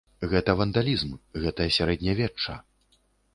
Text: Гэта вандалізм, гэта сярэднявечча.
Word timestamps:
Гэта 0.29 0.53
вандалізм, 0.61 1.11
гэта 1.43 1.67
сярэднявечча. 1.77 2.57